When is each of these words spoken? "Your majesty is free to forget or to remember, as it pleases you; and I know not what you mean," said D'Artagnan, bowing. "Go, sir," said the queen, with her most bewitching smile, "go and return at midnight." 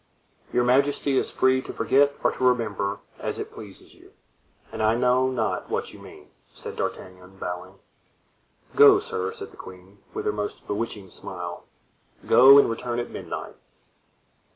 "Your 0.51 0.63
majesty 0.63 1.15
is 1.15 1.29
free 1.31 1.61
to 1.61 1.71
forget 1.71 2.15
or 2.23 2.31
to 2.31 2.43
remember, 2.43 3.01
as 3.19 3.37
it 3.37 3.51
pleases 3.51 3.93
you; 3.93 4.13
and 4.71 4.81
I 4.81 4.95
know 4.95 5.29
not 5.29 5.69
what 5.69 5.93
you 5.93 5.99
mean," 5.99 6.31
said 6.47 6.75
D'Artagnan, 6.75 7.37
bowing. 7.37 7.75
"Go, 8.75 8.97
sir," 8.97 9.31
said 9.31 9.51
the 9.51 9.57
queen, 9.57 9.99
with 10.11 10.25
her 10.25 10.31
most 10.33 10.65
bewitching 10.65 11.11
smile, 11.11 11.65
"go 12.25 12.57
and 12.57 12.67
return 12.67 12.97
at 12.97 13.11
midnight." 13.11 13.55